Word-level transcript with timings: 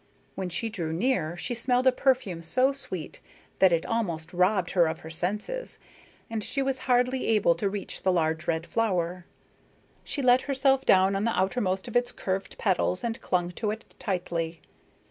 When 0.33 0.49
she 0.49 0.67
drew 0.67 0.91
near 0.91 1.37
she 1.37 1.53
smelled 1.53 1.85
a 1.85 1.91
perfume 1.91 2.41
so 2.41 2.71
sweet 2.73 3.19
that 3.59 3.71
it 3.71 3.85
almost 3.85 4.33
robbed 4.33 4.71
her 4.71 4.87
of 4.87 5.01
her 5.01 5.11
senses, 5.11 5.77
and 6.27 6.43
she 6.43 6.63
was 6.63 6.79
hardly 6.89 7.27
able 7.27 7.53
to 7.53 7.69
reach 7.69 8.01
the 8.01 8.11
large 8.11 8.47
red 8.47 8.65
flower. 8.65 9.27
She 10.03 10.23
let 10.23 10.41
herself 10.41 10.85
down 10.87 11.15
on 11.15 11.25
the 11.25 11.39
outermost 11.39 11.87
of 11.87 11.95
its 11.95 12.11
curved 12.11 12.57
petals 12.57 13.03
and 13.03 13.21
clung 13.21 13.51
to 13.51 13.69
it 13.69 13.93
tightly. 13.99 14.59